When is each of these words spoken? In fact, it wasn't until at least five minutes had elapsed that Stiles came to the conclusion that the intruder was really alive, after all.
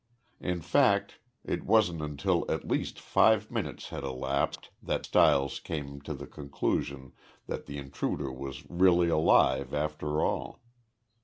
In 0.39 0.61
fact, 0.61 1.19
it 1.45 1.63
wasn't 1.63 2.01
until 2.01 2.49
at 2.51 2.67
least 2.67 2.99
five 2.99 3.51
minutes 3.51 3.89
had 3.89 4.03
elapsed 4.03 4.71
that 4.81 5.05
Stiles 5.05 5.59
came 5.59 6.01
to 6.01 6.15
the 6.15 6.25
conclusion 6.25 7.11
that 7.45 7.67
the 7.67 7.77
intruder 7.77 8.31
was 8.33 8.67
really 8.67 9.09
alive, 9.09 9.75
after 9.75 10.23
all. 10.23 10.59